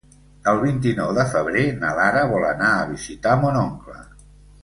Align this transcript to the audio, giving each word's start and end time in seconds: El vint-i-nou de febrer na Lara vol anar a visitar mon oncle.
El 0.51 0.61
vint-i-nou 0.61 1.11
de 1.17 1.25
febrer 1.33 1.65
na 1.83 1.91
Lara 1.99 2.23
vol 2.33 2.47
anar 2.51 2.69
a 2.79 2.87
visitar 2.93 3.35
mon 3.43 3.59
oncle. 3.67 4.01